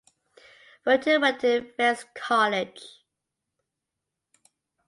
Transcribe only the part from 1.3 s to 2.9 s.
to Fettes College.